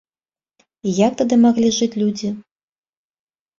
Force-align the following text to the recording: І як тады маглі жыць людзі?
І 0.91 0.93
як 1.07 1.13
тады 1.19 1.35
маглі 1.45 1.69
жыць 1.77 1.91
людзі? 2.01 2.33